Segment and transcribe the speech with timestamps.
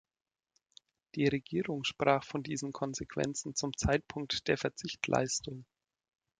[1.13, 5.63] Die Regierung sprach von diesen Konsequenzen zum Zeitpunkt der Verzichtleistung.